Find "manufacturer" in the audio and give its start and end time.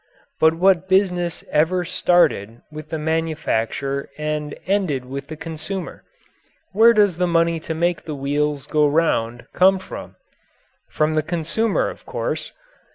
2.97-4.09